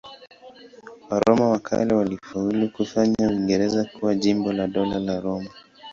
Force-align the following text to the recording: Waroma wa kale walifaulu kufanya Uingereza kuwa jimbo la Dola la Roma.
Waroma 1.09 1.49
wa 1.49 1.59
kale 1.59 1.95
walifaulu 1.95 2.69
kufanya 2.69 3.27
Uingereza 3.29 3.85
kuwa 3.85 4.15
jimbo 4.15 4.53
la 4.53 4.67
Dola 4.67 4.99
la 4.99 5.19
Roma. 5.21 5.49